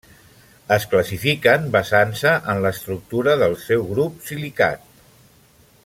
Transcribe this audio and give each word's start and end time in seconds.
Es 0.75 0.85
classifiquen 0.93 1.67
basant-se 1.75 2.31
en 2.53 2.63
l'estructura 2.65 3.37
del 3.43 3.55
seu 3.67 3.85
grup 3.93 4.27
silicat. 4.31 4.91